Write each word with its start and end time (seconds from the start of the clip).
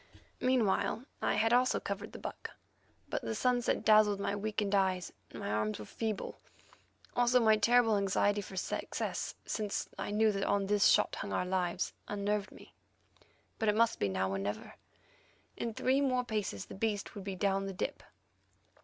Meanwhile 0.39 1.05
I 1.21 1.35
had 1.35 1.53
also 1.53 1.79
covered 1.79 2.11
the 2.11 2.17
buck, 2.17 2.49
but 3.07 3.21
the 3.21 3.35
sunset 3.35 3.85
dazzled 3.85 4.19
my 4.19 4.35
weakened 4.35 4.73
eyes, 4.73 5.13
and 5.29 5.39
my 5.39 5.51
arms 5.51 5.77
were 5.77 5.85
feeble; 5.85 6.39
also 7.15 7.39
my 7.39 7.55
terrible 7.55 7.95
anxiety 7.97 8.41
for 8.41 8.55
success, 8.57 9.35
since 9.45 9.89
I 9.99 10.09
knew 10.09 10.31
that 10.31 10.43
on 10.45 10.65
this 10.65 10.87
shot 10.87 11.13
hung 11.17 11.31
our 11.31 11.45
lives, 11.45 11.93
unnerved 12.07 12.51
me. 12.51 12.73
But 13.59 13.69
it 13.69 13.75
must 13.75 13.99
be 13.99 14.09
now 14.09 14.31
or 14.31 14.39
never; 14.39 14.73
in 15.55 15.71
three 15.71 16.01
more 16.01 16.23
paces 16.23 16.65
the 16.65 16.73
beast 16.73 17.13
would 17.13 17.23
be 17.23 17.35
down 17.35 17.67
the 17.67 17.71
dip. 17.73 18.01